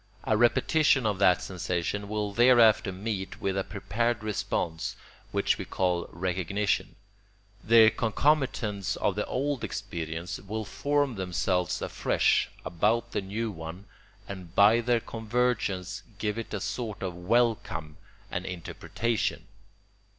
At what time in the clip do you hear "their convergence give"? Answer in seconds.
14.81-16.39